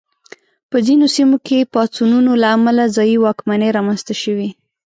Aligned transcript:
په 0.69 0.77
ځینو 0.85 1.05
سیمو 1.15 1.37
کې 1.47 1.69
پاڅونونو 1.73 2.31
له 2.41 2.47
امله 2.55 2.83
ځايي 2.95 3.17
واکمنۍ 3.19 3.69
رامنځته 3.77 4.13
شوې. 4.23 4.49